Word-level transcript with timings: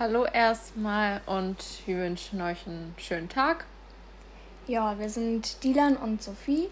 Hallo 0.00 0.24
erstmal 0.24 1.20
und 1.26 1.58
wir 1.84 1.98
wünschen 1.98 2.40
euch 2.40 2.66
einen 2.66 2.94
schönen 2.96 3.28
Tag. 3.28 3.66
Ja, 4.66 4.98
wir 4.98 5.10
sind 5.10 5.62
Dilan 5.62 5.94
und 5.94 6.22
Sophie 6.22 6.70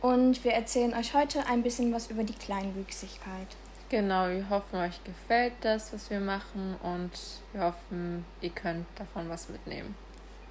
und 0.00 0.42
wir 0.42 0.54
erzählen 0.54 0.92
euch 0.92 1.14
heute 1.14 1.46
ein 1.46 1.62
bisschen 1.62 1.94
was 1.94 2.10
über 2.10 2.24
die 2.24 2.32
Kleinwüchsigkeit. 2.32 3.46
Genau, 3.90 4.26
wir 4.26 4.50
hoffen, 4.50 4.80
euch 4.80 4.98
gefällt 5.04 5.52
das, 5.60 5.92
was 5.92 6.10
wir 6.10 6.18
machen 6.18 6.74
und 6.82 7.12
wir 7.52 7.60
hoffen, 7.60 8.24
ihr 8.40 8.50
könnt 8.50 8.86
davon 8.96 9.28
was 9.28 9.48
mitnehmen. 9.48 9.94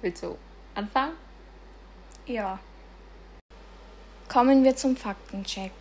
Willst 0.00 0.22
du 0.22 0.38
anfangen? 0.74 1.12
Ja. 2.24 2.58
Kommen 4.30 4.64
wir 4.64 4.76
zum 4.76 4.96
Faktencheck. 4.96 5.72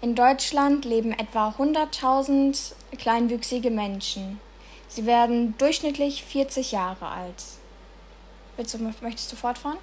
In 0.00 0.14
Deutschland 0.14 0.84
leben 0.84 1.10
etwa 1.10 1.48
100.000 1.48 2.74
kleinwüchsige 2.98 3.72
Menschen. 3.72 4.38
Sie 4.88 5.06
werden 5.06 5.56
durchschnittlich 5.58 6.24
40 6.24 6.72
Jahre 6.72 7.08
alt. 7.08 7.44
Willst 8.56 8.74
du, 8.74 8.78
möchtest 9.00 9.30
du 9.30 9.36
fortfahren? 9.36 9.78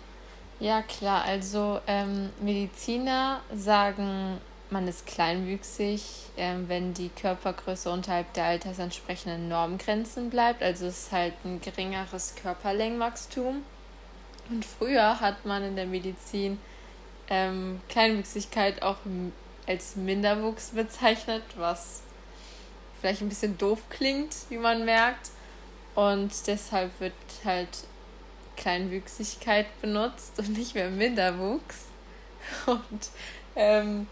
Ja, 0.59 0.81
klar. 0.81 1.23
Also 1.23 1.79
ähm, 1.87 2.31
Mediziner 2.41 3.41
sagen, 3.53 4.39
man 4.69 4.87
ist 4.87 5.05
kleinwüchsig, 5.05 6.01
ähm, 6.37 6.67
wenn 6.67 6.93
die 6.93 7.09
Körpergröße 7.09 7.89
unterhalb 7.91 8.33
der 8.33 8.45
altersentsprechenden 8.45 9.47
Normgrenzen 9.47 10.29
bleibt. 10.29 10.63
Also 10.63 10.87
es 10.87 11.03
ist 11.03 11.11
halt 11.11 11.33
ein 11.43 11.61
geringeres 11.61 12.35
Körperlängenwachstum. 12.41 13.63
Und 14.49 14.65
früher 14.65 15.19
hat 15.19 15.45
man 15.45 15.63
in 15.63 15.75
der 15.75 15.85
Medizin 15.85 16.59
ähm, 17.29 17.81
Kleinwüchsigkeit 17.89 18.81
auch 18.81 18.97
als 19.67 19.95
Minderwuchs 19.95 20.69
bezeichnet, 20.69 21.43
was 21.57 22.01
vielleicht 22.99 23.21
ein 23.21 23.29
bisschen 23.29 23.57
doof 23.57 23.79
klingt, 23.89 24.35
wie 24.49 24.57
man 24.57 24.85
merkt. 24.85 25.31
Und 25.95 26.31
deshalb 26.47 26.99
wird 26.99 27.13
halt 27.43 27.69
Kleinwüchsigkeit 28.57 29.65
benutzt 29.81 30.37
und 30.39 30.57
nicht 30.57 30.75
mehr 30.75 30.89
Minderwuchs. 30.89 31.85
Und 32.65 33.09
ähm, 33.55 34.07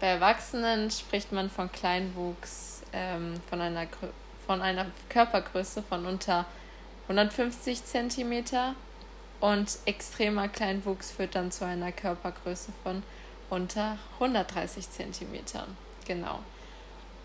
bei 0.00 0.08
Erwachsenen 0.08 0.90
spricht 0.90 1.32
man 1.32 1.50
von 1.50 1.70
Kleinwuchs, 1.70 2.82
ähm, 2.92 3.34
von, 3.48 3.60
einer, 3.60 3.86
von 4.46 4.62
einer 4.62 4.86
Körpergröße 5.08 5.82
von 5.82 6.06
unter 6.06 6.44
150 7.08 7.84
cm 7.84 8.44
und 9.40 9.78
extremer 9.86 10.48
Kleinwuchs 10.48 11.10
führt 11.12 11.34
dann 11.34 11.50
zu 11.50 11.64
einer 11.64 11.92
Körpergröße 11.92 12.72
von 12.82 13.02
unter 13.50 13.98
130 14.14 14.90
cm. 14.90 15.44
Genau. 16.06 16.40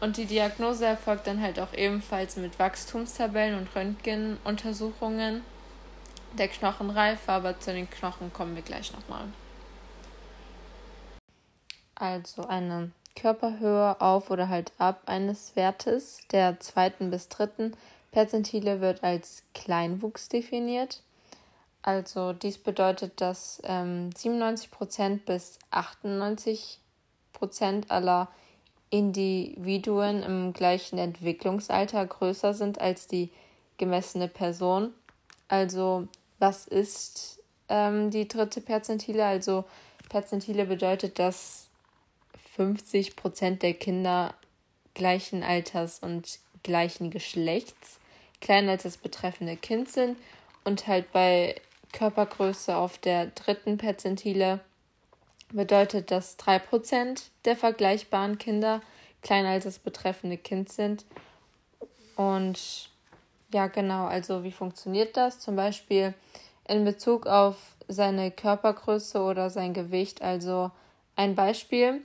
Und 0.03 0.17
die 0.17 0.25
Diagnose 0.25 0.85
erfolgt 0.85 1.27
dann 1.27 1.41
halt 1.41 1.61
auch 1.61 1.71
ebenfalls 1.71 2.35
mit 2.35 2.59
Wachstumstabellen 2.59 3.57
und 3.57 3.73
Röntgenuntersuchungen 3.73 5.45
der 6.37 6.49
Knochenreife, 6.49 7.31
aber 7.31 7.57
zu 7.57 7.71
den 7.71 7.89
Knochen 7.89 8.33
kommen 8.33 8.53
wir 8.53 8.63
gleich 8.63 8.91
nochmal. 8.91 9.23
Also 11.95 12.45
eine 12.45 12.91
Körperhöhe 13.15 14.01
auf 14.01 14.29
oder 14.29 14.49
halt 14.49 14.73
ab 14.77 15.03
eines 15.05 15.55
Wertes 15.55 16.19
der 16.33 16.59
zweiten 16.59 17.09
bis 17.09 17.29
dritten 17.29 17.71
Perzentile 18.11 18.81
wird 18.81 19.05
als 19.05 19.43
Kleinwuchs 19.53 20.27
definiert. 20.27 21.01
Also 21.81 22.33
dies 22.33 22.57
bedeutet, 22.57 23.21
dass 23.21 23.61
ähm, 23.63 24.09
97% 24.09 25.19
bis 25.25 25.59
98% 25.71 26.77
aller 27.87 28.27
Individuen 28.93 30.21
im 30.21 30.53
gleichen 30.53 30.99
Entwicklungsalter 30.99 32.05
größer 32.05 32.53
sind 32.53 32.79
als 32.79 33.07
die 33.07 33.31
gemessene 33.79 34.27
Person. 34.27 34.93
Also 35.47 36.07
was 36.37 36.67
ist 36.67 37.41
ähm, 37.69 38.11
die 38.11 38.27
dritte 38.27 38.61
Perzentile? 38.61 39.25
Also 39.25 39.65
Perzentile 40.09 40.65
bedeutet, 40.65 41.17
dass 41.17 41.69
50 42.55 43.15
Prozent 43.15 43.63
der 43.63 43.73
Kinder 43.73 44.35
gleichen 44.93 45.41
Alters 45.41 45.97
und 45.97 46.37
gleichen 46.61 47.09
Geschlechts 47.09 47.99
kleiner 48.41 48.73
als 48.73 48.83
das 48.83 48.97
betreffende 48.97 49.57
Kind 49.57 49.89
sind 49.89 50.17
und 50.65 50.85
halt 50.85 51.11
bei 51.11 51.55
Körpergröße 51.93 52.75
auf 52.75 52.99
der 52.99 53.27
dritten 53.27 53.79
Perzentile 53.79 54.59
bedeutet, 55.53 56.11
dass 56.11 56.37
3% 56.39 57.21
der 57.45 57.55
vergleichbaren 57.55 58.37
Kinder 58.37 58.81
kleiner 59.21 59.49
als 59.49 59.63
das 59.63 59.79
betreffende 59.79 60.37
Kind 60.37 60.71
sind. 60.71 61.05
Und 62.15 62.89
ja, 63.53 63.67
genau, 63.67 64.05
also 64.05 64.43
wie 64.43 64.51
funktioniert 64.51 65.15
das? 65.15 65.39
Zum 65.39 65.55
Beispiel 65.55 66.13
in 66.67 66.83
Bezug 66.85 67.27
auf 67.27 67.55
seine 67.87 68.31
Körpergröße 68.31 69.21
oder 69.21 69.49
sein 69.49 69.73
Gewicht. 69.73 70.21
Also 70.21 70.71
ein 71.15 71.35
Beispiel 71.35 72.01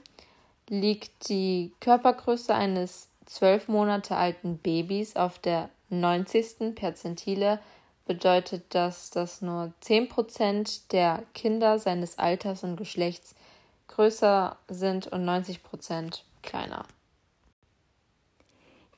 liegt 0.68 1.28
die 1.28 1.72
Körpergröße 1.80 2.54
eines 2.54 3.08
zwölf 3.26 3.68
Monate 3.68 4.16
alten 4.16 4.58
Babys 4.58 5.16
auf 5.16 5.38
der 5.38 5.70
90. 5.90 6.74
Perzentile 6.74 7.60
bedeutet 8.06 8.64
das, 8.70 9.10
dass 9.10 9.42
nur 9.42 9.72
10% 9.82 10.90
der 10.90 11.22
Kinder 11.34 11.78
seines 11.78 12.18
Alters 12.18 12.64
und 12.64 12.76
Geschlechts 12.76 13.34
größer 13.88 14.56
sind 14.68 15.06
und 15.08 15.24
90% 15.24 16.20
kleiner. 16.42 16.84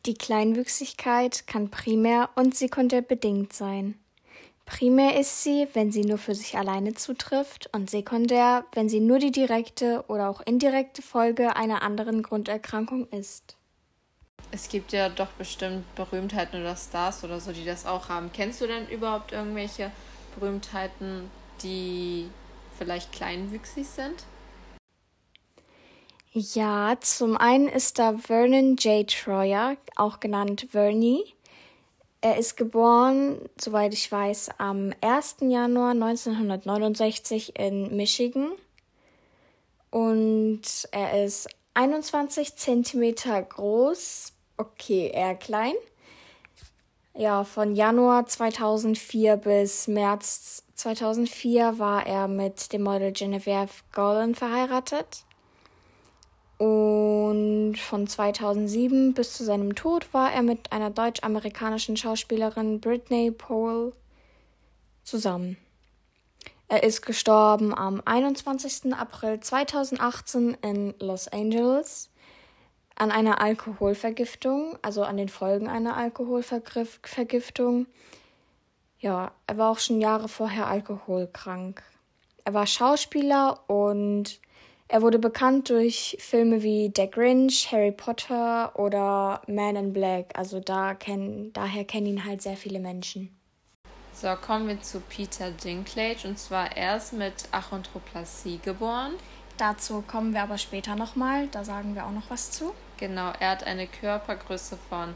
Die 0.07 0.15
Kleinwüchsigkeit 0.15 1.47
kann 1.47 1.71
primär 1.71 2.31
und 2.35 2.57
sekundär 2.57 3.03
bedingt 3.03 3.53
sein. 3.53 3.99
Primär 4.65 5.19
ist 5.19 5.43
sie, 5.43 5.67
wenn 5.75 5.91
sie 5.91 6.05
nur 6.05 6.17
für 6.17 6.35
sich 6.35 6.57
alleine 6.57 6.95
zutrifft, 6.95 7.69
und 7.73 7.91
sekundär, 7.91 8.65
wenn 8.73 8.89
sie 8.89 9.01
nur 9.01 9.19
die 9.19 9.33
direkte 9.33 10.05
oder 10.07 10.31
auch 10.31 10.41
indirekte 10.43 11.03
Folge 11.03 11.57
einer 11.57 11.83
anderen 11.83 12.23
Grunderkrankung 12.23 13.09
ist. 13.09 13.57
Es 14.53 14.69
gibt 14.69 14.93
ja 14.93 15.09
doch 15.09 15.31
bestimmt 15.33 15.85
Berühmtheiten 15.97 16.61
oder 16.61 16.77
Stars 16.77 17.25
oder 17.25 17.41
so, 17.41 17.53
die 17.53 17.65
das 17.65 17.85
auch 17.85 18.09
haben. 18.09 18.31
Kennst 18.33 18.61
du 18.61 18.67
denn 18.67 18.89
überhaupt 18.89 19.33
irgendwelche 19.33 19.91
Berühmtheiten, 20.39 21.31
die 21.63 22.29
vielleicht 22.79 23.13
kleinwüchsig 23.13 23.87
sind? 23.87 24.25
Ja, 26.33 26.97
zum 27.01 27.37
einen 27.37 27.67
ist 27.67 27.99
da 27.99 28.17
Vernon 28.17 28.77
J. 28.77 29.05
Troyer, 29.11 29.77
auch 29.97 30.21
genannt 30.21 30.69
Vernie. 30.71 31.25
Er 32.21 32.39
ist 32.39 32.57
geboren, 32.57 33.41
soweit 33.61 33.93
ich 33.95 34.13
weiß, 34.13 34.51
am 34.59 34.93
1. 35.01 35.39
Januar 35.41 35.91
1969 35.91 37.59
in 37.59 37.97
Michigan. 37.97 38.53
Und 39.91 40.63
er 40.93 41.25
ist 41.25 41.49
21 41.75 42.55
Zentimeter 42.55 43.43
groß, 43.43 44.33
okay, 44.57 45.11
eher 45.13 45.35
klein. 45.35 45.75
Ja, 47.15 47.43
von 47.43 47.75
Januar 47.75 48.27
2004 48.27 49.37
bis 49.37 49.89
März 49.89 50.63
2004 50.77 51.81
war 51.81 52.07
er 52.07 52.29
mit 52.29 52.73
dem 52.73 52.85
Model 52.85 53.11
Genevieve 53.11 53.83
Golan 53.93 54.37
verheiratet. 54.37 55.25
Und 56.61 57.77
von 57.77 58.07
2007 58.07 59.15
bis 59.15 59.33
zu 59.33 59.45
seinem 59.45 59.75
Tod 59.75 60.13
war 60.13 60.31
er 60.31 60.43
mit 60.43 60.73
einer 60.73 60.91
deutsch-amerikanischen 60.91 61.97
Schauspielerin 61.97 62.83
Britney 62.83 63.31
Powell 63.31 63.95
zusammen. 65.03 65.57
Er 66.69 66.83
ist 66.83 67.01
gestorben 67.01 67.75
am 67.75 68.03
21. 68.05 68.93
April 68.93 69.41
2018 69.41 70.59
in 70.61 70.93
Los 70.99 71.29
Angeles 71.29 72.11
an 72.95 73.11
einer 73.11 73.41
Alkoholvergiftung, 73.41 74.77
also 74.83 75.03
an 75.03 75.17
den 75.17 75.31
Folgen 75.31 75.67
einer 75.67 75.97
Alkoholvergiftung. 75.97 77.87
Ja, 78.99 79.33
er 79.47 79.57
war 79.57 79.71
auch 79.71 79.79
schon 79.79 80.03
Jahre 80.03 80.29
vorher 80.29 80.67
alkoholkrank. 80.67 81.83
Er 82.45 82.53
war 82.53 82.67
Schauspieler 82.67 83.61
und 83.67 84.39
er 84.91 85.03
wurde 85.03 85.21
bekannt 85.21 85.71
durch 85.71 86.17
Filme 86.19 86.65
wie 86.65 86.89
Der 86.89 87.07
Grinch, 87.07 87.71
Harry 87.71 87.93
Potter 87.93 88.77
oder 88.77 89.41
Man 89.47 89.77
in 89.77 89.93
Black. 89.93 90.33
Also 90.35 90.59
da 90.59 90.95
kenn, 90.95 91.53
daher 91.53 91.85
kennen 91.85 92.07
ihn 92.07 92.25
halt 92.25 92.43
sehr 92.43 92.57
viele 92.57 92.81
Menschen. 92.81 93.31
So, 94.13 94.35
kommen 94.35 94.67
wir 94.67 94.81
zu 94.83 95.01
Peter 95.01 95.53
Dinklage. 95.53 96.27
Und 96.27 96.41
zwar 96.41 96.77
erst 96.77 97.13
mit 97.13 97.35
Achondroplasie 97.53 98.59
geboren. 98.59 99.13
Dazu 99.59 100.03
kommen 100.03 100.35
wir 100.35 100.43
aber 100.43 100.59
später 100.59 100.97
nochmal. 100.97 101.47
Da 101.53 101.63
sagen 101.63 101.95
wir 101.95 102.05
auch 102.05 102.13
noch 102.13 102.29
was 102.29 102.51
zu. 102.51 102.75
Genau, 102.97 103.33
er 103.39 103.51
hat 103.51 103.65
eine 103.65 103.87
Körpergröße 103.87 104.77
von 104.89 105.15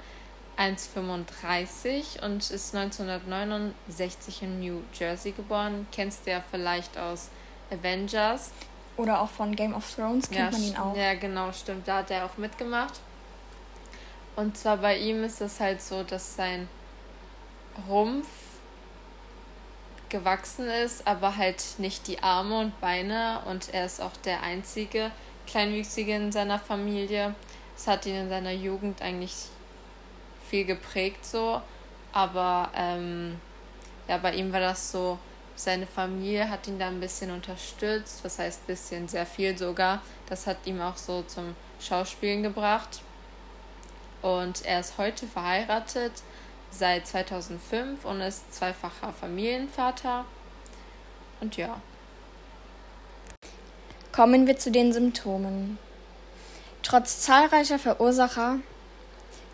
1,35 0.57 2.25
und 2.25 2.49
ist 2.49 2.77
1969 2.77 4.43
in 4.43 4.61
New 4.61 4.83
Jersey 4.97 5.33
geboren. 5.33 5.89
Kennst 5.91 6.27
du 6.27 6.31
ja 6.31 6.41
vielleicht 6.49 6.97
aus 6.97 7.31
Avengers. 7.73 8.53
Oder 8.97 9.21
auch 9.21 9.29
von 9.29 9.57
Game 9.57 9.75
of 9.75 9.93
Thrones 9.95 10.31
kennt 10.31 10.53
ja, 10.53 10.59
man 10.59 10.63
ihn 10.63 10.77
auch. 10.77 10.97
Ja, 10.97 11.15
genau, 11.15 11.53
stimmt. 11.53 11.89
Da 11.89 11.99
hat 11.99 12.11
er 12.11 12.25
auch 12.27 12.37
mitgemacht. 12.37 13.01
Und 14.37 14.57
zwar 14.57 14.77
bei 14.79 14.99
ihm 14.99 15.25
ist 15.25 15.41
es 15.41 15.61
halt 15.61 15.81
so, 15.83 16.03
dass 16.03 16.37
sein 16.37 16.69
Rumpf 17.89 18.27
gewachsen 20.09 20.69
ist, 20.69 21.07
aber 21.07 21.37
halt 21.37 21.63
nicht 21.79 22.07
die 22.07 22.23
Arme 22.23 22.61
und 22.61 22.81
Beine 22.81 23.41
und 23.47 23.75
er 23.75 23.87
ist 23.87 24.01
auch 24.01 24.17
der 24.25 24.43
einzige 24.43 25.11
Kleinwüchsige 25.47 26.15
in 26.15 26.33
seiner 26.33 26.59
Familie. 26.59 27.35
Es 27.77 27.89
hat 27.89 28.07
ihn 28.07 28.15
in 28.15 28.29
seiner 28.29 28.53
Jugend 28.53 29.03
eigentlich 29.03 29.35
viel 30.49 30.65
geprägt 30.65 31.25
so, 31.25 31.61
aber 32.13 32.71
ähm, 32.77 33.41
ja, 34.07 34.19
bei 34.19 34.35
ihm 34.35 34.53
war 34.53 34.61
das 34.61 34.93
so, 34.93 35.19
seine 35.57 35.87
Familie 35.87 36.51
hat 36.51 36.67
ihn 36.67 36.79
da 36.79 36.89
ein 36.89 37.01
bisschen 37.01 37.31
unterstützt, 37.31 38.25
was 38.25 38.39
heißt 38.39 38.63
ein 38.63 38.67
bisschen, 38.67 39.09
sehr 39.09 39.27
viel 39.27 39.57
sogar. 39.57 40.03
Das 40.29 40.47
hat 40.47 40.59
ihm 40.65 40.81
auch 40.81 40.97
so 40.97 41.23
zum 41.23 41.55
Schauspielen 41.81 42.43
gebracht. 42.43 43.03
Und 44.23 44.65
er 44.65 44.81
ist 44.81 44.99
heute 44.99 45.27
verheiratet 45.27 46.13
seit 46.71 47.07
2005 47.07 48.05
und 48.05 48.21
ist 48.21 48.53
zweifacher 48.55 49.13
Familienvater. 49.13 50.25
Und 51.41 51.57
ja. 51.57 51.81
Kommen 54.13 54.47
wir 54.47 54.59
zu 54.59 54.71
den 54.71 54.93
Symptomen. 54.93 55.79
Trotz 56.83 57.21
zahlreicher 57.21 57.79
Verursacher 57.79 58.59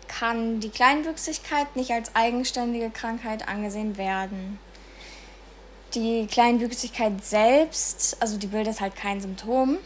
kann 0.07 0.59
die 0.59 0.69
Kleinwüchsigkeit 0.69 1.75
nicht 1.75 1.91
als 1.91 2.15
eigenständige 2.15 2.89
Krankheit 2.89 3.47
angesehen 3.47 3.97
werden. 3.97 4.59
Die 5.93 6.27
Kleinwüchsigkeit 6.27 7.23
selbst, 7.23 8.17
also 8.19 8.37
die 8.37 8.47
bildet 8.47 8.79
halt 8.79 8.95
kein 8.95 9.19
Symptom. 9.19 9.77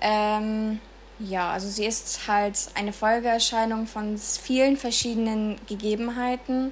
Ähm, 0.00 0.78
ja, 1.18 1.50
also 1.50 1.68
sie 1.68 1.84
ist 1.84 2.28
halt 2.28 2.56
eine 2.74 2.92
Folgeerscheinung 2.92 3.88
von 3.88 4.16
vielen 4.16 4.76
verschiedenen 4.76 5.58
Gegebenheiten 5.66 6.70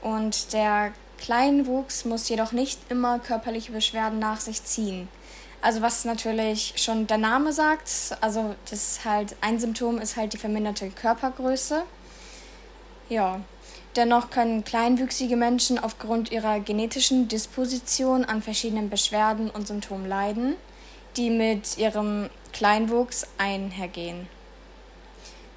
und 0.00 0.52
der 0.54 0.92
Kleinwuchs 1.18 2.04
muss 2.06 2.28
jedoch 2.28 2.52
nicht 2.52 2.80
immer 2.88 3.18
körperliche 3.18 3.72
Beschwerden 3.72 4.18
nach 4.18 4.40
sich 4.40 4.64
ziehen. 4.64 5.08
Also 5.60 5.82
was 5.82 6.04
natürlich 6.04 6.74
schon 6.76 7.06
der 7.06 7.18
Name 7.18 7.52
sagt, 7.52 8.16
also 8.20 8.54
das 8.70 8.92
ist 8.92 9.04
halt 9.04 9.36
ein 9.40 9.58
Symptom 9.58 9.98
ist 9.98 10.16
halt 10.16 10.32
die 10.32 10.38
verminderte 10.38 10.88
Körpergröße. 10.88 11.82
Ja, 13.08 13.40
Dennoch 13.96 14.30
können 14.30 14.64
kleinwüchsige 14.64 15.36
Menschen 15.36 15.78
aufgrund 15.78 16.30
ihrer 16.30 16.60
genetischen 16.60 17.28
Disposition 17.28 18.24
an 18.24 18.42
verschiedenen 18.42 18.90
Beschwerden 18.90 19.50
und 19.50 19.66
Symptomen 19.66 20.06
leiden, 20.06 20.56
die 21.16 21.30
mit 21.30 21.78
ihrem 21.78 22.28
Kleinwuchs 22.52 23.26
einhergehen. 23.38 24.28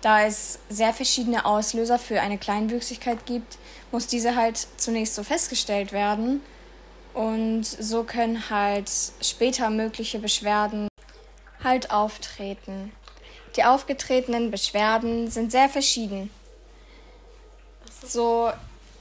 Da 0.01 0.24
es 0.24 0.60
sehr 0.69 0.94
verschiedene 0.94 1.45
Auslöser 1.45 2.00
für 2.00 2.22
eine 2.22 2.39
Kleinwüchsigkeit 2.39 3.25
gibt, 3.28 3.60
muss 3.92 4.07
diese 4.07 4.36
halt 4.36 4.68
zunächst 4.77 5.13
so 5.13 5.24
festgestellt 5.24 5.92
werden 5.92 6.42
und 7.13 7.66
so 7.66 8.04
können 8.04 8.50
halt 8.50 8.89
später 9.22 9.69
mögliche 9.69 10.18
Beschwerden 10.18 10.88
halt 11.63 11.92
auftreten. 11.92 12.92
Die 13.56 13.66
aufgetretenen 13.66 14.50
Beschwerden 14.50 15.30
sind 15.30 15.51
sehr 15.51 15.69
verschieden 15.69 16.31
so, 18.03 18.51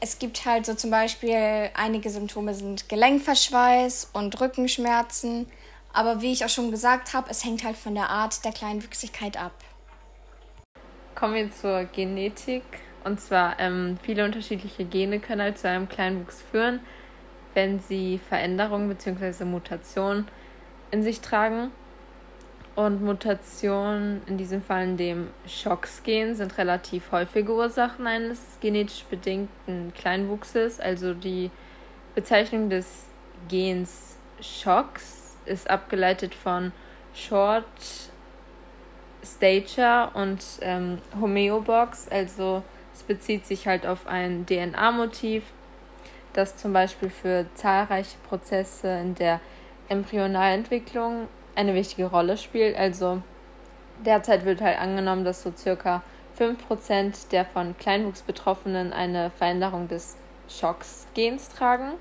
es 0.01 0.19
gibt 0.19 0.45
halt 0.45 0.67
so 0.67 0.75
zum 0.75 0.91
Beispiel 0.91 1.71
einige 1.75 2.11
Symptome 2.11 2.55
sind 2.55 2.89
Gelenkverschweiß 2.89 4.11
und 4.13 4.41
Rückenschmerzen. 4.41 5.47
Aber 5.93 6.23
wie 6.23 6.33
ich 6.33 6.45
auch 6.45 6.49
schon 6.49 6.71
gesagt 6.71 7.15
habe, 7.15 7.31
es 7.31 7.45
hängt 7.45 7.65
halt 7.65 7.77
von 7.77 7.95
der 7.95 8.11
Art 8.11 8.45
der 8.45 8.53
Kleinwüchsigkeit 8.53 9.37
ab. 9.37 9.53
Kommen 11.15 11.35
wir 11.35 11.51
zur 11.51 11.85
Genetik. 11.85 12.63
Und 13.05 13.21
zwar 13.21 13.59
ähm, 13.59 13.99
viele 14.03 14.25
unterschiedliche 14.25 14.85
Gene 14.85 15.21
können 15.21 15.43
halt 15.43 15.59
zu 15.59 15.69
einem 15.69 15.89
Kleinwuchs 15.89 16.43
führen, 16.51 16.81
wenn 17.55 17.81
sie 17.81 18.21
Veränderungen 18.29 18.89
bzw. 18.89 19.45
Mutationen 19.45 20.29
in 20.91 21.03
sich 21.03 21.21
tragen. 21.21 21.71
Und 22.77 23.03
Mutationen, 23.03 24.23
in 24.27 24.39
diesem 24.39 24.63
Fall 24.63 24.85
in 24.85 24.97
dem 24.97 25.29
Schocksgen, 25.47 26.35
sind 26.35 26.57
relativ 26.57 27.11
häufige 27.13 27.53
Ursachen 27.53 28.07
eines 28.07 28.41
genetisch 28.61 29.05
bedingten 29.05 29.93
Kleinwuchses. 29.95 30.81
Also 30.81 31.13
die 31.15 31.51
Bezeichnung 32.15 32.71
des 32.71 33.07
Gens 33.49 34.17
Schocks 34.41 35.37
ist 35.47 35.69
abgeleitet 35.69 36.35
von 36.35 36.73
Short 37.13 37.65
Stature 39.25 40.11
und 40.15 40.43
ähm, 40.63 40.99
Homeobox. 41.21 42.09
Also 42.09 42.63
es 42.95 43.03
bezieht 43.03 43.47
sich 43.47 43.67
halt 43.67 43.87
auf 43.87 44.07
ein 44.07 44.47
DNA-Motiv, 44.47 45.43
das 46.33 46.57
zum 46.57 46.73
Beispiel 46.73 47.11
für 47.11 47.47
zahlreiche 47.55 48.17
Prozesse 48.29 48.89
in 49.01 49.15
der 49.15 49.41
Embryonalentwicklung 49.89 51.29
eine 51.55 51.75
wichtige 51.75 52.07
Rolle 52.07 52.37
spielt. 52.37 52.77
Also 52.77 53.23
derzeit 54.05 54.45
wird 54.45 54.61
halt 54.61 54.79
angenommen, 54.79 55.25
dass 55.25 55.43
so 55.43 55.53
circa 55.57 56.03
5% 56.39 57.31
der 57.31 57.45
von 57.45 57.77
Kleinwuchs 57.77 58.23
Betroffenen 58.23 58.93
eine 58.93 59.31
Veränderung 59.31 59.89
des 59.89 60.17
Schocks-Gens 60.49 61.51
tragen. 61.51 61.93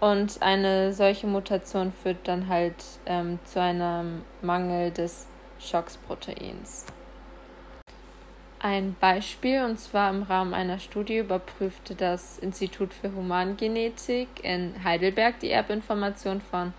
Und 0.00 0.42
eine 0.42 0.92
solche 0.92 1.26
Mutation 1.26 1.92
führt 1.92 2.26
dann 2.26 2.48
halt 2.48 2.74
ähm, 3.06 3.38
zu 3.44 3.60
einem 3.60 4.22
Mangel 4.40 4.90
des 4.90 5.28
Schocks-Proteins. 5.60 6.86
Ein 8.58 8.94
Beispiel, 9.00 9.64
und 9.64 9.78
zwar 9.78 10.10
im 10.10 10.22
Rahmen 10.22 10.54
einer 10.54 10.78
Studie 10.78 11.18
überprüfte 11.18 11.96
das 11.96 12.38
Institut 12.38 12.94
für 12.94 13.12
Humangenetik 13.12 14.28
in 14.42 14.84
Heidelberg 14.84 15.40
die 15.40 15.50
Erbinformation 15.50 16.40
von 16.40 16.72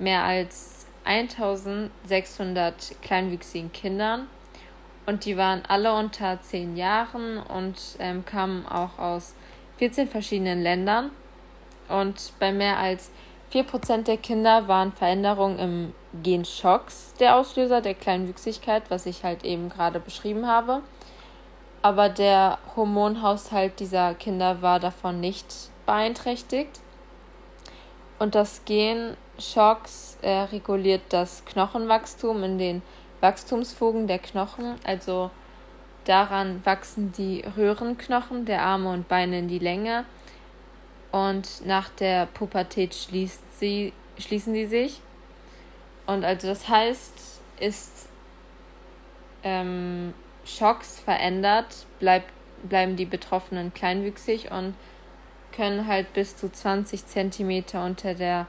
mehr 0.00 0.24
als 0.24 0.77
1600 1.08 3.00
kleinwüchsigen 3.00 3.72
Kindern 3.72 4.28
und 5.08 5.24
die 5.24 5.38
waren 5.38 5.62
alle 5.66 5.94
unter 5.94 6.38
10 6.38 6.76
Jahren 6.76 7.38
und 7.38 7.96
ähm, 7.98 8.26
kamen 8.26 8.66
auch 8.66 8.98
aus 8.98 9.34
14 9.78 10.06
verschiedenen 10.06 10.62
Ländern. 10.62 11.10
Und 11.88 12.34
bei 12.38 12.52
mehr 12.52 12.76
als 12.76 13.10
4% 13.50 14.02
der 14.02 14.18
Kinder 14.18 14.68
waren 14.68 14.92
Veränderungen 14.92 15.58
im 15.58 15.94
Gen 16.22 16.44
Schocks 16.44 17.14
der 17.18 17.36
Auslöser 17.36 17.80
der 17.80 17.94
Kleinwüchsigkeit, 17.94 18.82
was 18.90 19.06
ich 19.06 19.24
halt 19.24 19.44
eben 19.44 19.70
gerade 19.70 19.98
beschrieben 19.98 20.46
habe. 20.46 20.82
Aber 21.80 22.10
der 22.10 22.58
Hormonhaushalt 22.76 23.80
dieser 23.80 24.12
Kinder 24.12 24.60
war 24.60 24.78
davon 24.78 25.20
nicht 25.20 25.46
beeinträchtigt. 25.86 26.80
Und 28.18 28.34
das 28.34 28.66
Gen 28.66 29.16
Schocks 29.38 30.18
äh, 30.22 30.30
reguliert 30.30 31.02
das 31.10 31.44
Knochenwachstum 31.44 32.42
in 32.42 32.58
den 32.58 32.82
Wachstumsfugen 33.20 34.06
der 34.06 34.18
Knochen, 34.18 34.76
also 34.84 35.30
daran 36.04 36.64
wachsen 36.64 37.12
die 37.12 37.44
Röhrenknochen 37.56 38.44
der 38.44 38.62
Arme 38.62 38.90
und 38.92 39.08
Beine 39.08 39.40
in 39.40 39.48
die 39.48 39.58
Länge 39.58 40.04
und 41.12 41.64
nach 41.66 41.88
der 41.88 42.26
Pubertät 42.26 42.94
schließt 42.94 43.58
sie, 43.58 43.92
schließen 44.18 44.54
sie 44.54 44.66
sich. 44.66 45.00
Und 46.06 46.24
also 46.24 46.48
das 46.48 46.68
heißt, 46.68 47.40
ist 47.60 48.08
ähm, 49.42 50.14
Schocks 50.44 51.00
verändert, 51.00 51.86
bleibt, 51.98 52.30
bleiben 52.62 52.96
die 52.96 53.04
Betroffenen 53.04 53.72
kleinwüchsig 53.74 54.50
und 54.50 54.74
können 55.52 55.86
halt 55.86 56.12
bis 56.12 56.36
zu 56.36 56.50
20 56.50 57.06
Zentimeter 57.06 57.84
unter 57.84 58.14
der 58.14 58.46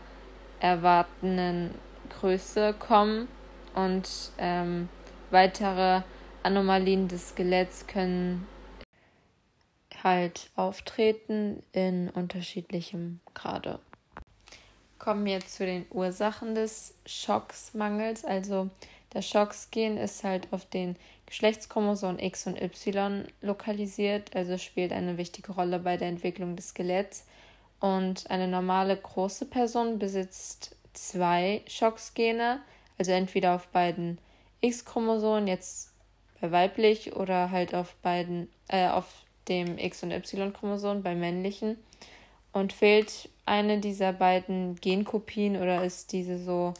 erwartenden 0.60 1.75
Größe 2.10 2.74
kommen 2.74 3.28
und 3.75 4.08
ähm, 4.38 4.89
weitere 5.32 6.01
Anomalien 6.44 7.08
des 7.08 7.30
Skeletts 7.30 7.88
können 7.88 8.48
halt 10.04 10.50
auftreten 10.56 11.62
in 11.72 12.10
unterschiedlichem 12.10 13.20
Grade. 13.34 13.80
Kommen 14.98 15.25
wir 15.25 15.39
zu 15.42 15.66
den 15.66 15.86
Ursachen 15.92 16.56
des 16.56 16.94
Schocksmangels. 17.06 18.25
Also 18.25 18.70
der 19.13 19.22
Schocksgen 19.22 19.98
ist 19.98 20.24
halt 20.24 20.48
auf 20.51 20.66
den 20.66 20.96
Geschlechtschromosomen 21.25 22.20
X 22.20 22.48
und 22.48 22.62
Y 22.62 23.25
lokalisiert, 23.42 24.36
also 24.36 24.58
spielt 24.58 24.92
eine 24.92 25.18
wichtige 25.18 25.51
Rolle 25.51 25.80
bei 25.80 25.96
der 25.96 26.10
Entwicklung 26.10 26.56
des 26.56 26.70
Skeletts. 26.70 27.25
Und 27.79 28.29
eine 28.29 28.48
normale 28.48 28.98
große 28.98 29.45
Person 29.45 30.00
besitzt 30.00 30.75
zwei 30.93 31.62
Schocksgene, 31.67 32.59
also 32.98 33.12
entweder 33.12 33.55
auf 33.55 33.67
beiden 33.67 34.17
X-Chromosomen, 34.62 35.48
jetzt 35.48 35.93
bei 36.41 36.51
weiblich, 36.51 37.15
oder 37.15 37.51
halt 37.51 37.74
auf 37.74 37.95
beiden, 38.01 38.50
äh, 38.67 38.89
auf 38.89 39.05
dem 39.48 39.77
X- 39.77 40.03
und 40.03 40.12
Y-Chromosom 40.12 41.03
bei 41.03 41.15
männlichen. 41.15 41.77
Und 42.51 42.74
fehlt 42.74 43.29
eine 43.45 43.79
dieser 43.79 44.12
beiden 44.12 44.75
Genkopien 44.75 45.55
oder 45.55 45.83
ist 45.83 46.12
diese 46.12 46.38
so 46.43 46.74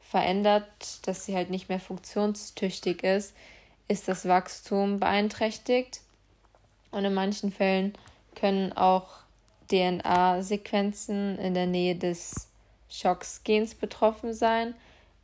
verändert, 0.00 0.66
dass 1.06 1.24
sie 1.24 1.36
halt 1.36 1.50
nicht 1.50 1.68
mehr 1.68 1.78
funktionstüchtig 1.78 3.04
ist, 3.04 3.34
ist 3.86 4.08
das 4.08 4.26
Wachstum 4.26 4.98
beeinträchtigt. 4.98 6.00
Und 6.90 7.04
in 7.04 7.14
manchen 7.14 7.52
Fällen 7.52 7.92
können 8.34 8.72
auch 8.72 9.20
DNA-Sequenzen 9.70 11.38
in 11.38 11.54
der 11.54 11.66
Nähe 11.66 11.94
des 11.94 12.48
Schocks-Gens 12.88 13.74
betroffen 13.74 14.34
sein, 14.34 14.74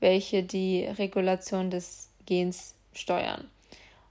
welche 0.01 0.43
die 0.43 0.85
Regulation 0.85 1.71
des 1.71 2.09
Gens 2.27 2.75
steuern. 2.93 3.51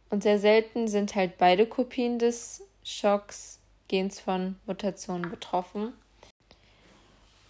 Und 0.10 0.24
sehr 0.24 0.40
selten 0.40 0.88
sind 0.88 1.16
halt 1.16 1.38
beide 1.38 1.66
Kopien 1.66 2.20
des 2.20 2.64
Schocks-Gens 2.84 4.20
von 4.20 4.56
Mutationen 4.66 5.30
betroffen. 5.30 5.94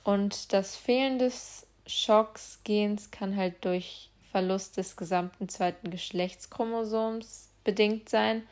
Und 0.04 0.54
das 0.54 0.76
Fehlen 0.76 1.20
des 1.20 1.66
Schocks-Gens 1.88 3.12
kann 3.12 3.36
halt 3.36 3.66
durch 3.66 4.10
Verlust 4.32 4.78
des 4.78 4.96
gesamten 4.96 5.50
zweiten 5.50 5.90
Geschlechtschromosoms 5.92 7.50
bedingt 7.64 8.10
sein 8.10 8.44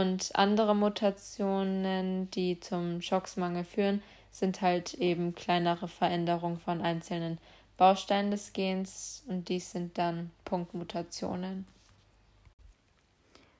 und 0.00 0.30
andere 0.34 0.74
Mutationen, 0.74 2.30
die 2.30 2.60
zum 2.60 3.00
Schocksmangel 3.00 3.64
führen, 3.64 4.02
sind 4.30 4.60
halt 4.60 4.94
eben 4.94 5.34
kleinere 5.34 5.88
Veränderungen 5.88 6.58
von 6.58 6.82
einzelnen 6.82 7.38
Bausteinen 7.76 8.30
des 8.30 8.52
Gens 8.52 9.24
und 9.26 9.48
dies 9.48 9.72
sind 9.72 9.98
dann 9.98 10.30
Punktmutationen. 10.44 11.66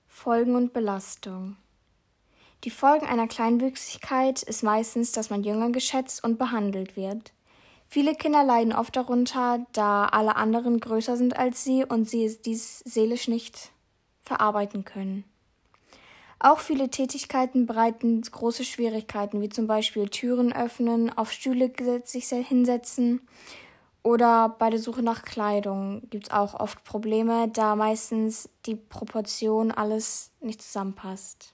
Folgen 0.07 0.55
und 0.57 0.73
Belastung. 0.73 1.57
Die 2.65 2.71
Folgen 2.71 3.07
einer 3.07 3.29
Kleinwüchsigkeit 3.29 4.43
ist 4.43 4.63
meistens, 4.63 5.13
dass 5.13 5.31
man 5.31 5.45
jünger 5.45 5.71
geschätzt 5.71 6.25
und 6.25 6.39
behandelt 6.39 6.97
wird. 6.97 7.33
Viele 7.89 8.15
Kinder 8.15 8.43
leiden 8.43 8.73
oft 8.73 8.97
darunter, 8.97 9.65
da 9.73 10.07
alle 10.07 10.37
anderen 10.37 10.81
größer 10.81 11.17
sind 11.17 11.37
als 11.37 11.63
sie 11.63 11.85
und 11.85 12.09
sie 12.09 12.37
dies 12.45 12.81
seelisch 12.81 13.29
nicht 13.29 13.71
verarbeiten 14.23 14.85
können. 14.85 15.25
Auch 16.39 16.59
viele 16.59 16.91
Tätigkeiten 16.91 17.67
bereiten 17.67 18.21
große 18.21 18.65
Schwierigkeiten, 18.65 19.41
wie 19.41 19.49
zum 19.49 19.67
Beispiel 19.67 20.09
Türen 20.09 20.53
öffnen, 20.53 21.17
auf 21.17 21.33
Stühle 21.33 21.73
sich 22.05 22.29
hinsetzen 22.29 23.27
oder 24.07 24.51
bei 24.51 24.71
der 24.71 24.79
Suche 24.79 25.03
nach 25.03 25.25
Kleidung 25.25 26.09
gibt 26.11 26.29
es 26.29 26.33
auch 26.33 26.55
oft 26.55 26.85
Probleme, 26.85 27.49
da 27.49 27.75
meistens 27.75 28.49
die 28.65 28.77
Proportion 28.77 29.73
alles 29.73 30.31
nicht 30.41 30.63
zusammenpasst. 30.63 31.53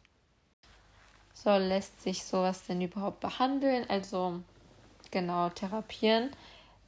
So 1.32 1.48
lässt 1.56 2.02
sich 2.02 2.22
sowas 2.24 2.66
denn 2.66 2.82
überhaupt 2.82 3.20
behandeln? 3.20 3.86
Also 3.88 4.42
genau 5.10 5.48
therapieren. 5.48 6.28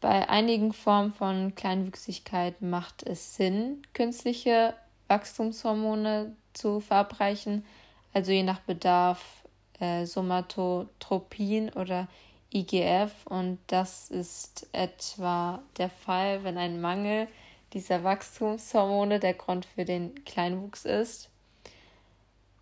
Bei 0.02 0.28
einigen 0.28 0.74
Formen 0.74 1.14
von 1.14 1.54
Kleinwüchsigkeit 1.54 2.60
macht 2.60 3.02
es 3.02 3.36
Sinn, 3.36 3.80
künstliche 3.94 4.74
Wachstumshormone 5.08 6.36
zu 6.52 6.80
verabreichen, 6.80 7.64
also 8.14 8.32
je 8.32 8.42
nach 8.42 8.60
Bedarf 8.60 9.44
äh, 9.80 10.06
Somatotropin 10.06 11.70
oder 11.70 12.08
IGF 12.52 13.26
und 13.26 13.58
das 13.66 14.10
ist 14.10 14.68
etwa 14.72 15.60
der 15.76 15.90
Fall, 15.90 16.44
wenn 16.44 16.56
ein 16.56 16.80
Mangel 16.80 17.26
dieser 17.72 18.04
Wachstumshormone 18.04 19.18
der 19.18 19.34
Grund 19.34 19.66
für 19.66 19.84
den 19.84 20.24
Kleinwuchs 20.24 20.84
ist. 20.84 21.28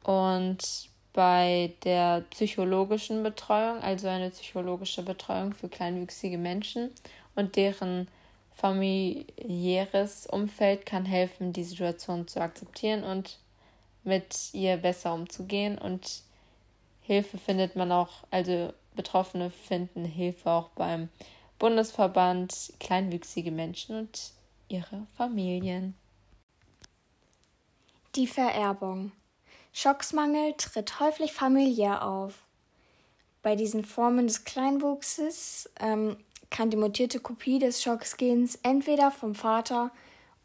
Und 0.02 0.88
bei 1.12 1.75
der 1.85 2.23
psychologischen 2.30 3.23
Betreuung, 3.23 3.80
also 3.82 4.09
eine 4.09 4.30
psychologische 4.30 5.02
Betreuung 5.02 5.52
für 5.52 5.68
kleinwüchsige 5.68 6.38
Menschen 6.38 6.90
und 7.35 7.56
deren 7.56 8.09
familiäres 8.54 10.26
Umfeld 10.26 10.87
kann 10.87 11.04
helfen, 11.04 11.52
die 11.52 11.64
Situation 11.64 12.26
zu 12.26 12.40
akzeptieren 12.40 13.04
und 13.04 13.38
mit 14.04 14.52
ihr 14.52 14.76
besser 14.76 15.14
umzugehen. 15.14 15.78
Und 15.78 16.23
Hilfe 17.02 17.38
findet 17.38 17.76
man 17.76 17.92
auch, 17.92 18.25
also 18.30 18.73
Betroffene 18.94 19.50
finden 19.50 20.04
Hilfe 20.04 20.50
auch 20.50 20.68
beim 20.71 21.09
Bundesverband 21.59 22.73
Kleinwüchsige 22.80 23.50
Menschen 23.50 23.97
und 23.97 24.32
ihre 24.68 25.06
Familien. 25.16 25.94
Die 28.14 28.26
Vererbung. 28.26 29.12
Schocksmangel 29.73 30.54
tritt 30.59 31.00
häufig 31.00 31.32
familiär 31.32 32.06
auf. 32.06 32.35
Bei 33.42 33.56
diesen 33.56 33.85
Formen 33.85 34.26
des 34.26 34.44
Kleinwuchses 34.44 35.71
ähm, 35.80 36.16
kann 36.50 36.71
die 36.71 36.76
mutierte 36.76 37.21
Kopie 37.21 37.59
des 37.59 37.82
Schocksgens 37.82 38.56
entweder 38.62 39.11
vom 39.11 39.35
Vater 39.35 39.90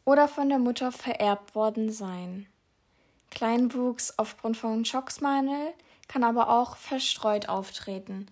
oder 0.05 0.27
von 0.27 0.47
der 0.47 0.59
Mutter 0.59 0.91
vererbt 0.91 1.53
worden 1.53 1.91
sein. 1.91 2.47
Kleinwuchs 3.31 4.13
aufgrund 4.17 4.57
von 4.57 4.85
Schocksmangel 4.85 5.73
kann 6.07 6.23
aber 6.23 6.49
auch 6.49 6.77
verstreut 6.77 7.49
auftreten. 7.49 8.27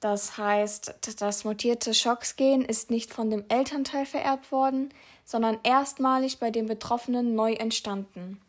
Das 0.00 0.38
heißt, 0.38 0.94
das 1.18 1.44
mutierte 1.44 1.94
Schocksgen 1.94 2.64
ist 2.64 2.90
nicht 2.90 3.12
von 3.12 3.30
dem 3.30 3.44
Elternteil 3.48 4.06
vererbt 4.06 4.52
worden, 4.52 4.92
sondern 5.24 5.58
erstmalig 5.62 6.38
bei 6.38 6.50
dem 6.50 6.66
Betroffenen 6.66 7.34
neu 7.34 7.52
entstanden 7.54 8.40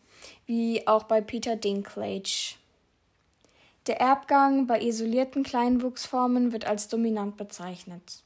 wie 0.46 0.88
auch 0.88 1.04
bei 1.04 1.22
Peter 1.22 1.56
Dinklage. 1.56 2.56
Der 3.86 4.00
Erbgang 4.02 4.68
bei 4.68 4.82
isolierten 4.82 5.44
Kleinwuchsformen 5.44 6.52
wird 6.52 6.66
als 6.66 6.88
dominant 6.88 7.38
bezeichnet. 7.38 8.24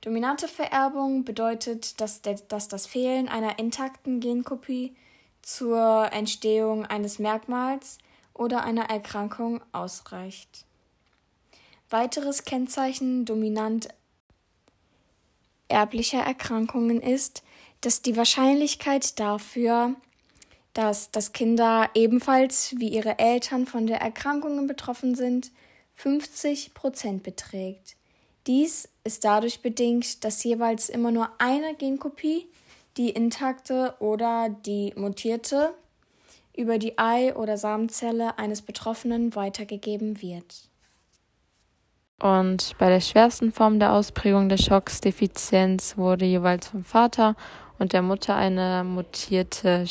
Dominante 0.00 0.48
Vererbung 0.48 1.24
bedeutet, 1.24 2.00
dass, 2.00 2.20
dass 2.22 2.68
das 2.68 2.86
Fehlen 2.86 3.28
einer 3.28 3.58
intakten 3.58 4.20
Genkopie 4.20 4.94
zur 5.46 6.10
Entstehung 6.12 6.86
eines 6.86 7.18
Merkmals 7.18 7.98
oder 8.32 8.64
einer 8.64 8.90
Erkrankung 8.90 9.60
ausreicht. 9.72 10.64
Weiteres 11.90 12.44
Kennzeichen 12.44 13.24
dominant 13.24 13.88
erblicher 15.68 16.20
Erkrankungen 16.20 17.00
ist, 17.00 17.42
dass 17.80 18.02
die 18.02 18.16
Wahrscheinlichkeit 18.16 19.18
dafür, 19.20 19.94
dass, 20.72 21.10
dass 21.10 21.32
Kinder 21.32 21.90
ebenfalls 21.94 22.74
wie 22.78 22.88
ihre 22.88 23.18
Eltern 23.18 23.66
von 23.66 23.86
der 23.86 24.00
Erkrankung 24.00 24.66
betroffen 24.66 25.14
sind, 25.14 25.50
50 25.94 26.74
Prozent 26.74 27.22
beträgt. 27.22 27.96
Dies 28.46 28.88
ist 29.04 29.24
dadurch 29.24 29.62
bedingt, 29.62 30.24
dass 30.24 30.42
jeweils 30.44 30.88
immer 30.88 31.10
nur 31.10 31.30
eine 31.38 31.74
Genkopie, 31.74 32.46
die 32.96 33.10
intakte 33.10 33.94
oder 33.98 34.48
die 34.48 34.92
mutierte, 34.96 35.74
über 36.56 36.78
die 36.78 36.98
Ei- 36.98 37.34
oder 37.34 37.56
Samenzelle 37.56 38.38
eines 38.38 38.62
Betroffenen 38.62 39.34
weitergegeben 39.34 40.22
wird. 40.22 40.68
Und 42.22 42.76
bei 42.78 42.88
der 42.88 43.00
schwersten 43.00 43.50
Form 43.50 43.80
der 43.80 43.92
Ausprägung 43.92 44.48
der 44.48 44.56
Schocksdefizienz 44.56 45.98
wurde 45.98 46.24
jeweils 46.24 46.68
vom 46.68 46.84
Vater 46.84 47.34
und 47.78 47.92
der 47.92 48.02
Mutter 48.02 48.36
eine 48.36 48.84
mutierte 48.84 49.84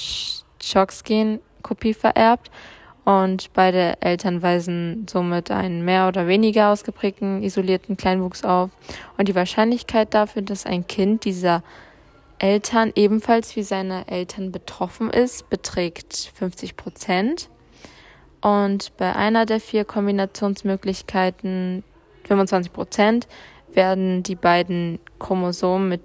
Schocksgen-Kopie 0.62 1.93
vererbt 1.93 2.50
und 3.05 3.51
beide 3.53 4.01
Eltern 4.01 4.41
weisen 4.41 5.05
somit 5.10 5.51
einen 5.51 5.83
mehr 5.83 6.07
oder 6.07 6.27
weniger 6.27 6.69
ausgeprägten 6.69 7.43
isolierten 7.43 7.98
Kleinwuchs 7.98 8.45
auf. 8.45 8.69
Und 9.17 9.27
die 9.27 9.36
Wahrscheinlichkeit 9.36 10.13
dafür, 10.13 10.41
dass 10.41 10.65
ein 10.65 10.88
Kind 10.88 11.25
dieser 11.25 11.63
Eltern 12.43 12.91
ebenfalls 12.95 13.55
wie 13.55 13.63
seine 13.63 14.05
Eltern 14.09 14.51
betroffen 14.51 15.09
ist, 15.09 15.50
beträgt 15.50 16.33
50 16.35 16.75
Prozent. 16.75 17.50
Und 18.41 18.91
bei 18.97 19.15
einer 19.15 19.45
der 19.45 19.62
vier 19.62 19.85
Kombinationsmöglichkeiten, 19.85 21.85
25 22.27 22.73
Prozent, 22.73 23.29
werden 23.71 24.23
die 24.23 24.35
beiden 24.35 25.00
Chromosomen 25.19 25.88
mit 25.88 26.01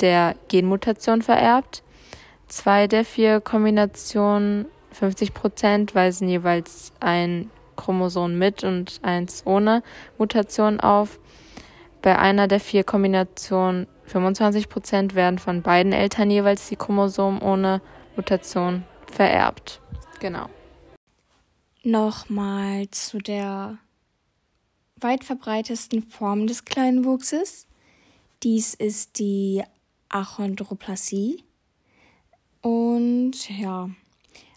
der 0.00 0.36
Genmutation 0.48 1.20
vererbt. 1.20 1.82
Zwei 2.48 2.86
der 2.86 3.04
vier 3.04 3.42
Kombinationen, 3.42 4.64
50 4.92 5.34
Prozent, 5.34 5.94
weisen 5.94 6.28
jeweils 6.28 6.94
ein 6.98 7.50
Chromosom 7.76 8.38
mit 8.38 8.64
und 8.64 9.00
eins 9.02 9.42
ohne 9.44 9.82
Mutation 10.16 10.80
auf. 10.80 11.20
Bei 12.00 12.18
einer 12.18 12.48
der 12.48 12.58
vier 12.58 12.84
Kombinationen, 12.84 13.86
25 14.04 14.68
Prozent, 14.68 15.14
werden 15.14 15.38
von 15.38 15.62
beiden 15.62 15.92
Eltern 15.92 16.30
jeweils 16.30 16.68
die 16.68 16.76
Chromosomen 16.76 17.40
ohne 17.40 17.80
Mutation 18.16 18.84
vererbt. 19.10 19.80
Genau. 20.20 20.48
Nochmal 21.82 22.88
zu 22.90 23.18
der 23.18 23.78
weit 25.00 25.24
verbreitesten 25.24 26.02
Form 26.02 26.46
des 26.46 26.64
Kleinwuchses. 26.64 27.66
Dies 28.42 28.74
ist 28.74 29.18
die 29.18 29.62
Achondroplasie. 30.08 31.44
Und 32.60 33.50
ja, 33.58 33.90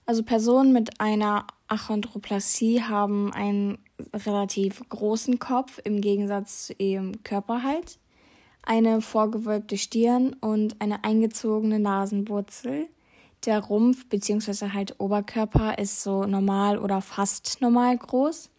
also 0.06 0.22
Personen 0.24 0.72
mit 0.72 1.02
einer 1.02 1.48
Achondroplasie 1.68 2.84
haben 2.84 3.34
einen 3.34 3.80
relativ 4.14 4.88
großen 4.90 5.40
Kopf 5.40 5.80
im 5.84 6.02
Gegensatz 6.02 6.68
zu 6.68 6.74
ihrem 6.74 7.24
Körperhalt, 7.24 7.98
eine 8.66 9.02
vorgewölbte 9.02 9.78
Stirn 9.78 10.34
und 10.42 10.82
eine 10.82 11.04
eingezogene 11.04 11.80
Nasenwurzel. 11.80 12.88
Der 13.46 13.60
Rumpf 13.60 14.08
bzw. 14.08 14.70
halt 14.70 15.00
Oberkörper 15.00 15.78
ist 15.78 16.02
so 16.02 16.26
normal 16.26 16.80
oder 16.80 17.02
fast 17.02 17.62
normal 17.62 17.98
groß. 17.98 18.50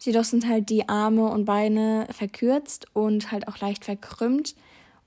Jedoch 0.00 0.24
sind 0.24 0.46
halt 0.46 0.70
die 0.70 0.88
Arme 0.88 1.28
und 1.28 1.44
Beine 1.44 2.06
verkürzt 2.10 2.86
und 2.92 3.32
halt 3.32 3.48
auch 3.48 3.58
leicht 3.58 3.84
verkrümmt. 3.84 4.54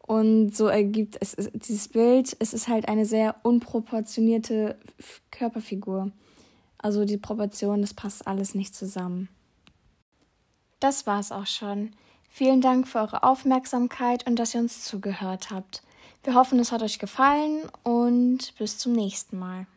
Und 0.06 0.54
so 0.54 0.68
ergibt 0.68 1.18
es 1.22 1.36
dieses 1.54 1.88
Bild, 1.88 2.36
es 2.40 2.54
ist 2.54 2.68
halt 2.68 2.90
eine 2.90 3.06
sehr 3.06 3.36
unproportionierte 3.44 4.78
Körperfigur. 5.32 6.12
Also 6.78 7.06
die 7.06 7.18
Proportion, 7.18 7.82
das 7.82 7.94
passt 7.94 8.28
alles 8.28 8.54
nicht 8.54 8.76
zusammen. 8.76 9.30
Das 10.82 11.08
war's 11.08 11.32
auch 11.32 11.46
schon. 11.46 11.92
Vielen 12.34 12.62
Dank 12.62 12.88
für 12.88 13.00
eure 13.00 13.24
Aufmerksamkeit 13.24 14.26
und 14.26 14.38
dass 14.38 14.56
ihr 14.56 14.62
uns 14.62 14.86
zugehört 14.86 15.52
habt. 15.52 15.84
Wir 16.24 16.34
hoffen, 16.34 16.60
es 16.60 16.72
hat 16.72 16.82
euch 16.82 16.98
gefallen 16.98 17.64
und 17.84 18.58
bis 18.58 18.78
zum 18.78 18.94
nächsten 18.94 19.38
Mal. 19.38 19.68